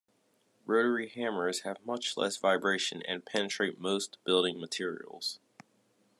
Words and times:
Rotary 0.65 1.09
hammers 1.09 1.59
have 1.59 1.85
much 1.85 2.17
less 2.17 2.35
vibration 2.35 3.03
and 3.03 3.23
penetrate 3.23 3.77
most 3.79 4.17
building 4.23 4.59
materials. 4.59 5.39